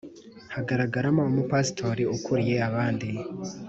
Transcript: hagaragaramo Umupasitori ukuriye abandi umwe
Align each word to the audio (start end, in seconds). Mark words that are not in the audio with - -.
hagaragaramo 0.53 1.21
Umupasitori 1.31 2.03
ukuriye 2.15 2.57
abandi 2.69 3.05
umwe 3.11 3.49